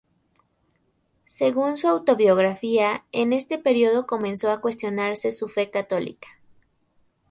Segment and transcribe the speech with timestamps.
[1.27, 6.27] Según su autobiografía, en este período comenzó a cuestionarse su fe católica.